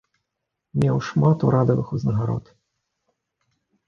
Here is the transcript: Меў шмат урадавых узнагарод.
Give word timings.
Меў 0.83 0.95
шмат 1.07 1.37
урадавых 1.49 1.91
узнагарод. 1.97 2.45